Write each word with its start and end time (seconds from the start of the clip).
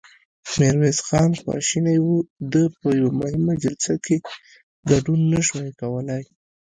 ميرويس 0.57 0.99
خان 1.07 1.31
خواشينی 1.41 1.97
و، 2.05 2.09
ده 2.51 2.63
په 2.79 2.87
يوه 2.99 3.11
مهمه 3.21 3.53
جلسه 3.63 3.93
کې 4.05 4.17
ګډون 4.89 5.19
نه 5.33 5.39
شوای 5.47 5.71
کولای. 5.79 6.23